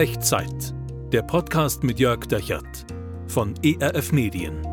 [0.00, 0.74] Echtzeit.
[1.12, 2.86] Der Podcast mit Jörg Dechert
[3.26, 4.66] von ERF Medien.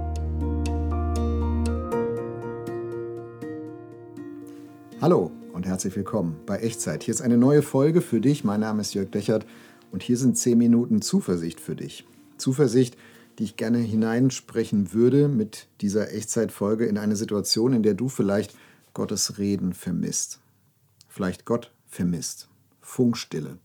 [5.01, 7.03] Hallo und herzlich willkommen bei Echtzeit.
[7.03, 8.45] Hier ist eine neue Folge für dich.
[8.45, 9.45] Mein Name ist Jörg Dechert
[9.91, 12.05] und hier sind 10 Minuten Zuversicht für dich.
[12.38, 12.96] Zuversicht,
[13.38, 18.55] die ich gerne hineinsprechen würde mit dieser Echtzeitfolge in eine Situation, in der du vielleicht
[18.94, 20.39] Gottes Reden vermisst.
[21.09, 22.48] Vielleicht Gott vermisst.
[22.80, 23.57] Funkstille.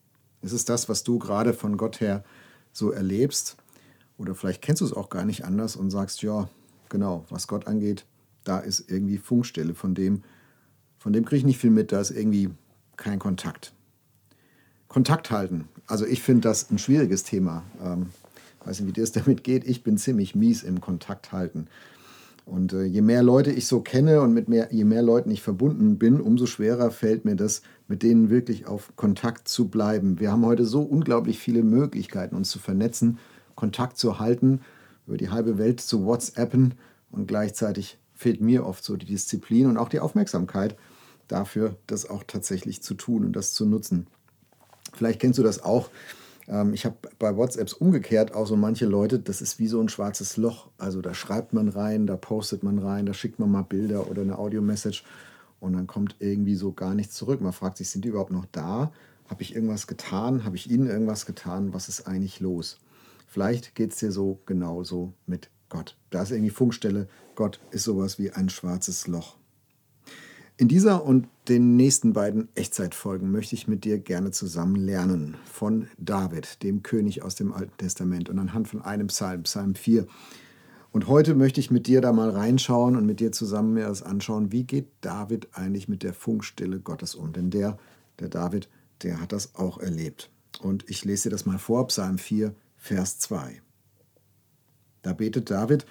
[0.42, 2.24] Ist es das, was du gerade von Gott her
[2.72, 3.56] so erlebst?
[4.18, 6.48] Oder vielleicht kennst du es auch gar nicht anders und sagst, ja,
[6.88, 8.04] genau, was Gott angeht,
[8.44, 10.22] da ist irgendwie Funkstille, von dem,
[10.98, 12.50] von dem kriege ich nicht viel mit, da ist irgendwie
[12.96, 13.72] kein Kontakt.
[14.88, 15.68] Kontakt halten.
[15.86, 17.64] Also ich finde das ein schwieriges Thema.
[17.82, 18.10] Ähm,
[18.64, 19.64] weiß nicht, wie dir es damit geht.
[19.64, 21.68] Ich bin ziemlich mies im Kontakt halten.
[22.44, 25.42] Und äh, je mehr Leute ich so kenne und mit mehr, je mehr Leuten ich
[25.42, 30.18] verbunden bin, umso schwerer fällt mir das, mit denen wirklich auf Kontakt zu bleiben.
[30.18, 33.18] Wir haben heute so unglaublich viele Möglichkeiten, uns zu vernetzen,
[33.54, 34.60] Kontakt zu halten,
[35.06, 36.74] über die halbe Welt zu WhatsAppen
[37.10, 40.76] und gleichzeitig fehlt mir oft so die Disziplin und auch die Aufmerksamkeit
[41.28, 44.06] dafür, das auch tatsächlich zu tun und das zu nutzen.
[44.94, 45.90] Vielleicht kennst du das auch
[46.48, 49.88] ähm, ich habe bei WhatsApps umgekehrt auch so manche Leute, das ist wie so ein
[49.88, 50.70] schwarzes Loch.
[50.78, 54.22] Also da schreibt man rein, da postet man rein, da schickt man mal Bilder oder
[54.22, 55.04] eine Audio-Message
[55.60, 57.40] und dann kommt irgendwie so gar nichts zurück.
[57.40, 58.92] Man fragt sich, sind die überhaupt noch da?
[59.28, 60.44] Habe ich irgendwas getan?
[60.44, 61.72] Habe ich ihnen irgendwas getan?
[61.72, 62.78] Was ist eigentlich los?
[63.28, 65.96] Vielleicht geht es dir so genauso mit Gott.
[66.10, 67.08] Da ist irgendwie Funkstelle.
[67.34, 69.36] Gott ist sowas wie ein schwarzes Loch.
[70.62, 75.88] In dieser und den nächsten beiden Echtzeitfolgen möchte ich mit dir gerne zusammen lernen von
[75.98, 80.06] David, dem König aus dem Alten Testament und anhand von einem Psalm, Psalm 4.
[80.92, 84.04] Und heute möchte ich mit dir da mal reinschauen und mit dir zusammen mir das
[84.04, 87.32] anschauen, wie geht David eigentlich mit der Funkstille Gottes um?
[87.32, 87.76] Denn der,
[88.20, 88.68] der David,
[89.02, 90.30] der hat das auch erlebt.
[90.60, 93.60] Und ich lese dir das mal vor, Psalm 4, Vers 2.
[95.02, 95.86] Da betet David,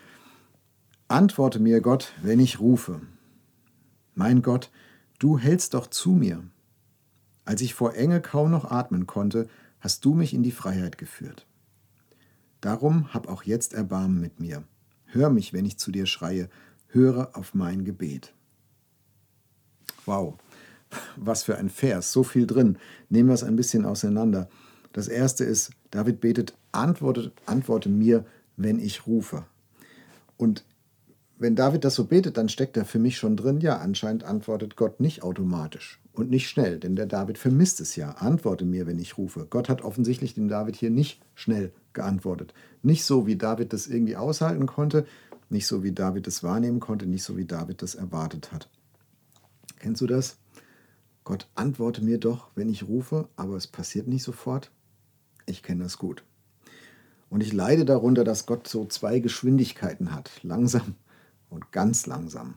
[1.09, 3.01] Antworte mir Gott, wenn ich rufe.
[4.13, 4.71] Mein Gott,
[5.19, 6.43] du hältst doch zu mir.
[7.45, 9.47] Als ich vor Enge kaum noch atmen konnte,
[9.79, 11.47] hast du mich in die Freiheit geführt.
[12.59, 14.63] Darum hab auch jetzt Erbarmen mit mir.
[15.05, 16.49] Hör mich, wenn ich zu dir schreie,
[16.87, 18.33] höre auf mein Gebet.
[20.05, 20.37] Wow,
[21.15, 22.77] was für ein Vers, so viel drin.
[23.09, 24.49] Nehmen wir es ein bisschen auseinander.
[24.93, 28.25] Das erste ist, David betet, antworte, antworte mir,
[28.57, 29.45] wenn ich rufe.
[30.37, 30.65] Und
[31.41, 34.75] wenn David das so betet, dann steckt da für mich schon drin, ja, anscheinend antwortet
[34.75, 38.11] Gott nicht automatisch und nicht schnell, denn der David vermisst es ja.
[38.11, 39.47] Antworte mir, wenn ich rufe.
[39.49, 42.53] Gott hat offensichtlich dem David hier nicht schnell geantwortet.
[42.83, 45.07] Nicht so, wie David das irgendwie aushalten konnte,
[45.49, 48.69] nicht so, wie David das wahrnehmen konnte, nicht so, wie David das erwartet hat.
[49.79, 50.37] Kennst du das?
[51.23, 54.69] Gott antworte mir doch, wenn ich rufe, aber es passiert nicht sofort.
[55.47, 56.23] Ich kenne das gut.
[57.31, 60.29] Und ich leide darunter, dass Gott so zwei Geschwindigkeiten hat.
[60.43, 60.93] Langsam
[61.51, 62.55] und ganz langsam.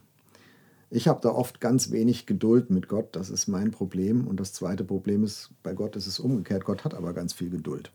[0.88, 4.26] Ich habe da oft ganz wenig Geduld mit Gott, das ist mein Problem.
[4.26, 7.50] Und das zweite Problem ist, bei Gott ist es umgekehrt, Gott hat aber ganz viel
[7.50, 7.90] Geduld.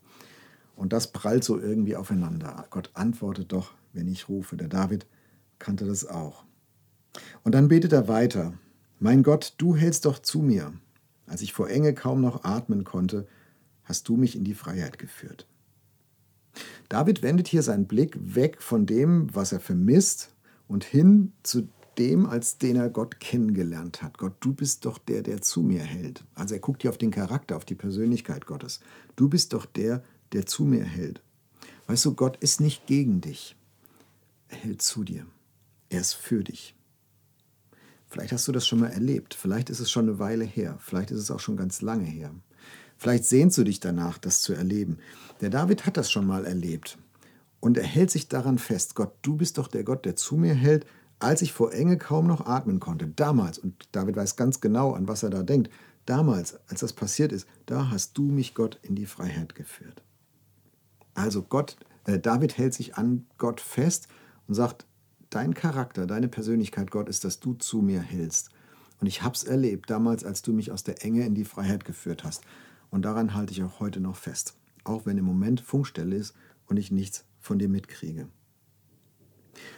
[0.76, 2.66] Und das prallt so irgendwie aufeinander.
[2.70, 4.58] Gott antwortet doch, wenn ich rufe.
[4.58, 5.08] Der David
[5.60, 6.44] kannte das auch.
[7.44, 8.54] Und dann betet er weiter.
[9.00, 10.74] Mein Gott, du hältst doch zu mir.
[11.26, 13.28] Als ich vor Enge kaum noch atmen konnte,
[13.84, 15.48] hast du mich in die Freiheit geführt.
[16.90, 20.34] David wendet hier seinen Blick weg von dem, was er vermisst,
[20.70, 24.18] und hin zu dem, als den er Gott kennengelernt hat.
[24.18, 26.24] Gott, du bist doch der, der zu mir hält.
[26.36, 28.80] Also er guckt hier auf den Charakter, auf die Persönlichkeit Gottes.
[29.18, 31.22] Du bist doch der, der zu mir hält.
[31.88, 33.58] Weißt du, Gott ist nicht gegen dich.
[34.48, 35.26] Er hält zu dir.
[35.90, 36.76] Er ist für dich.
[38.08, 39.34] Vielleicht hast du das schon mal erlebt.
[39.34, 40.78] Vielleicht ist es schon eine Weile her.
[40.80, 42.34] Vielleicht ist es auch schon ganz lange her.
[42.98, 45.00] Vielleicht sehnst du dich danach, das zu erleben.
[45.42, 46.98] Der David hat das schon mal erlebt.
[47.60, 50.54] Und er hält sich daran fest, Gott, du bist doch der Gott, der zu mir
[50.54, 50.86] hält,
[51.20, 53.08] als ich vor Enge kaum noch atmen konnte.
[53.08, 55.70] Damals, und David weiß ganz genau, an was er da denkt,
[56.06, 60.02] damals, als das passiert ist, da hast du mich, Gott, in die Freiheit geführt.
[61.14, 61.76] Also Gott,
[62.06, 64.08] äh, David hält sich an Gott fest
[64.48, 64.86] und sagt,
[65.30, 68.50] dein Charakter, deine Persönlichkeit, Gott, ist, dass du zu mir hältst.
[69.02, 71.86] Und ich habe es erlebt, damals, als du mich aus der Enge in die Freiheit
[71.86, 72.44] geführt hast.
[72.90, 74.56] Und daran halte ich auch heute noch fest.
[74.84, 76.34] Auch wenn im Moment Funkstelle ist
[76.66, 78.28] und ich nichts von dir mitkriege.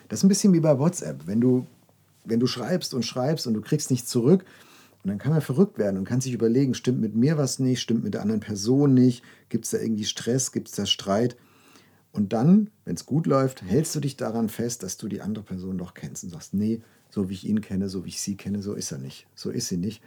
[0.09, 1.25] Das ist ein bisschen wie bei WhatsApp.
[1.25, 1.65] Wenn du,
[2.25, 4.45] wenn du schreibst und schreibst und du kriegst nichts zurück,
[5.03, 7.81] und dann kann man verrückt werden und kann sich überlegen, stimmt mit mir was nicht,
[7.81, 11.37] stimmt mit der anderen Person nicht, gibt es da irgendwie Stress, gibt es da Streit.
[12.11, 15.43] Und dann, wenn es gut läuft, hältst du dich daran fest, dass du die andere
[15.43, 18.35] Person doch kennst und sagst, nee, so wie ich ihn kenne, so wie ich sie
[18.35, 19.27] kenne, so ist er nicht.
[19.33, 20.03] So ist sie nicht.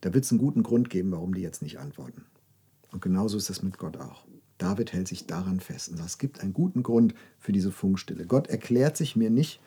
[0.00, 2.24] Da wird es einen guten Grund geben, warum die jetzt nicht antworten.
[2.92, 4.24] Und genauso ist das mit Gott auch.
[4.58, 8.26] David hält sich daran fest und sagt, es gibt einen guten Grund für diese Funkstille.
[8.26, 9.60] Gott erklärt sich mir nicht,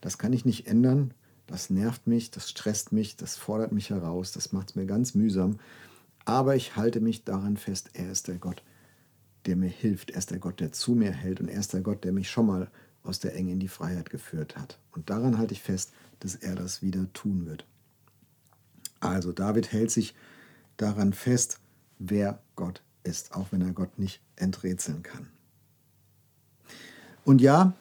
[0.00, 1.12] das kann ich nicht ändern,
[1.46, 5.14] das nervt mich, das stresst mich, das fordert mich heraus, das macht es mir ganz
[5.14, 5.58] mühsam.
[6.24, 8.62] Aber ich halte mich daran fest, er ist der Gott,
[9.46, 11.82] der mir hilft, er ist der Gott, der zu mir hält und er ist der
[11.82, 12.70] Gott, der mich schon mal
[13.02, 14.78] aus der Enge in die Freiheit geführt hat.
[14.92, 17.64] Und daran halte ich fest, dass er das wieder tun wird.
[19.00, 20.14] Also David hält sich
[20.76, 21.60] daran fest,
[21.98, 25.28] wer Gott ist, auch wenn er Gott nicht enträtseln kann.
[27.24, 27.74] Und ja,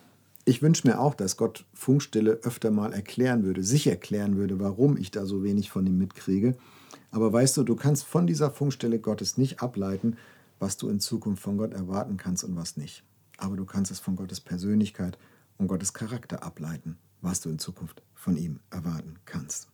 [0.46, 4.98] ich wünsche mir auch, dass Gott Funkstille öfter mal erklären würde, sich erklären würde, warum
[4.98, 6.56] ich da so wenig von ihm mitkriege.
[7.12, 10.18] Aber weißt du, du kannst von dieser Funkstille Gottes nicht ableiten,
[10.60, 13.04] was du in Zukunft von Gott erwarten kannst und was nicht.
[13.38, 15.18] Aber du kannst es von Gottes Persönlichkeit
[15.58, 19.68] und Gottes Charakter ableiten, was du in Zukunft von ihm erwarten kannst.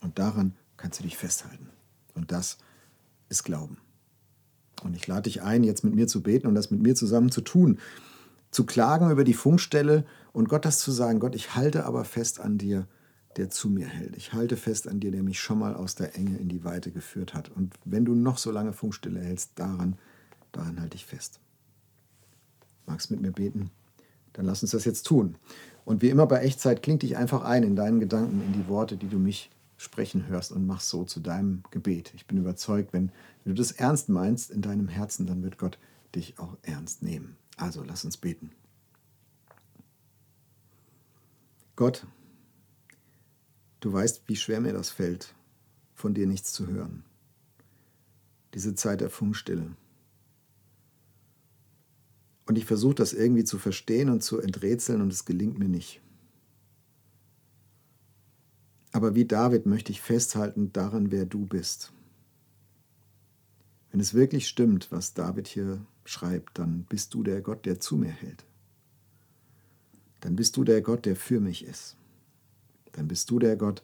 [0.00, 1.70] Und daran kannst du dich festhalten.
[2.14, 2.58] Und das
[3.28, 3.78] ist Glauben.
[4.86, 7.30] Und ich lade dich ein, jetzt mit mir zu beten und das mit mir zusammen
[7.30, 7.78] zu tun.
[8.50, 12.40] Zu klagen über die Funkstelle und Gott das zu sagen, Gott, ich halte aber fest
[12.40, 12.86] an dir,
[13.36, 14.16] der zu mir hält.
[14.16, 16.90] Ich halte fest an dir, der mich schon mal aus der Enge in die Weite
[16.90, 17.50] geführt hat.
[17.50, 19.96] Und wenn du noch so lange Funkstille hältst, daran,
[20.52, 21.40] daran halte ich fest.
[22.86, 23.70] Magst mit mir beten?
[24.32, 25.36] Dann lass uns das jetzt tun.
[25.84, 28.96] Und wie immer bei Echtzeit, kling dich einfach ein in deinen Gedanken, in die Worte,
[28.96, 32.12] die du mich sprechen hörst und mach so zu deinem Gebet.
[32.14, 33.12] Ich bin überzeugt, wenn,
[33.44, 35.78] wenn du das ernst meinst in deinem Herzen, dann wird Gott
[36.14, 37.36] dich auch ernst nehmen.
[37.56, 38.50] Also lass uns beten.
[41.74, 42.06] Gott,
[43.80, 45.34] du weißt, wie schwer mir das fällt,
[45.94, 47.04] von dir nichts zu hören.
[48.54, 49.76] Diese Zeit der Funkstille.
[52.46, 56.00] Und ich versuche das irgendwie zu verstehen und zu enträtseln und es gelingt mir nicht.
[58.96, 61.92] Aber wie David möchte ich festhalten daran, wer du bist.
[63.90, 67.98] Wenn es wirklich stimmt, was David hier schreibt, dann bist du der Gott, der zu
[67.98, 68.46] mir hält.
[70.20, 71.98] Dann bist du der Gott, der für mich ist.
[72.92, 73.82] Dann bist du der Gott,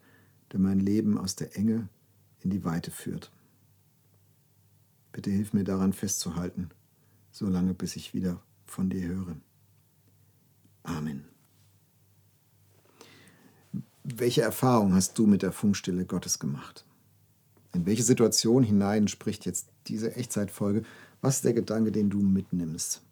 [0.51, 1.91] der mein Leben aus der Enge
[2.41, 3.31] in die Weite führt.
[5.13, 6.71] Bitte hilf mir daran festzuhalten,
[7.33, 9.37] solange bis ich wieder von dir höre.
[10.85, 11.32] Amen.
[14.05, 16.85] Welche Erfahrung hast du mit der Funkstille Gottes gemacht?
[17.73, 20.83] In welche Situation hinein spricht jetzt diese Echtzeitfolge?
[21.21, 23.03] Was ist der Gedanke, den du mitnimmst?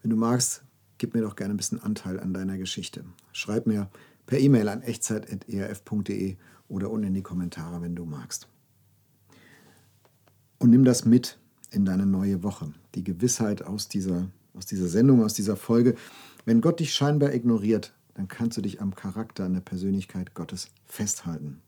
[0.00, 0.62] Wenn du magst,
[0.96, 3.04] gib mir doch gerne ein bisschen Anteil an deiner Geschichte.
[3.32, 3.90] Schreib mir
[4.24, 6.36] per E-Mail an echtzeit.erf.de
[6.68, 8.48] oder unten in die Kommentare, wenn du magst.
[10.58, 11.38] Und nimm das mit
[11.70, 12.72] in deine neue Woche.
[12.94, 15.94] Die Gewissheit aus dieser, aus dieser Sendung, aus dieser Folge.
[16.46, 20.68] Wenn Gott dich scheinbar ignoriert, dann kannst du dich am Charakter, an der Persönlichkeit Gottes
[20.84, 21.62] festhalten.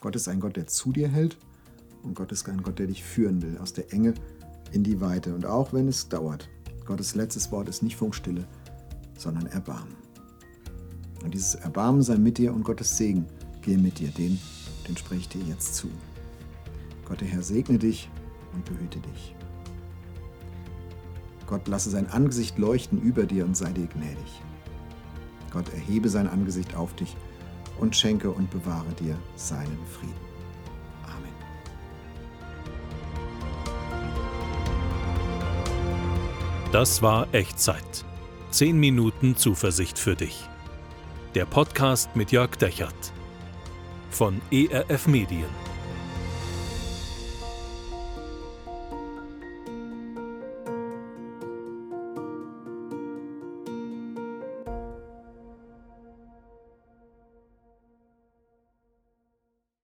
[0.00, 1.38] Gott ist ein Gott, der zu dir hält
[2.02, 4.14] und Gott ist ein Gott, der dich führen will, aus der Enge
[4.72, 5.34] in die Weite.
[5.34, 6.48] Und auch wenn es dauert,
[6.84, 8.46] Gottes letztes Wort ist nicht Funkstille,
[9.18, 9.96] sondern Erbarmen.
[11.22, 13.26] Und dieses Erbarmen sei mit dir und Gottes Segen
[13.62, 14.38] gehe mit dir, den,
[14.86, 15.88] den spreche ich dir jetzt zu.
[17.04, 18.08] Gott der Herr segne dich
[18.54, 19.34] und behüte dich.
[21.46, 24.42] Gott lasse sein Angesicht leuchten über dir und sei dir gnädig.
[25.52, 27.16] Gott erhebe sein Angesicht auf dich
[27.78, 30.14] und schenke und bewahre dir seinen Frieden.
[31.06, 31.32] Amen.
[36.72, 38.04] Das war Echtzeit.
[38.50, 40.48] 10 Minuten Zuversicht für dich.
[41.34, 43.12] Der Podcast mit Jörg Dechert
[44.10, 45.67] von ERF Medien.